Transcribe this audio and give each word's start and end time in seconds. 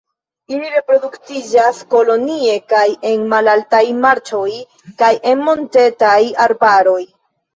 Ili 0.53 0.69
reproduktiĝas 0.75 1.81
kolonie 1.93 2.55
kaj 2.71 2.85
en 3.09 3.27
malaltaj 3.33 3.83
marĉoj 4.05 4.49
kaj 5.03 5.11
en 5.33 5.43
montetaj 5.51 6.17
arbaroj. 6.47 6.99